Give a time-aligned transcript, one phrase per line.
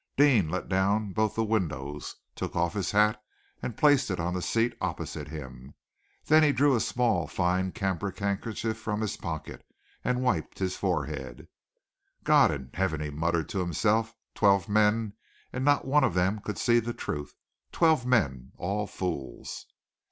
[0.17, 3.21] Deane let down both the windows, took off his hat
[3.61, 5.75] and placed it on the seat opposite him.
[6.25, 9.63] Then he drew a small fine cambric handkerchief from his pocket,
[10.03, 11.47] and wiped his forehead.
[12.23, 14.15] "God in Heaven!" he muttered to himself.
[14.33, 15.13] "Twelve men,
[15.53, 17.35] and not one of them could see the truth.
[17.71, 19.67] Twelve men, all fools!"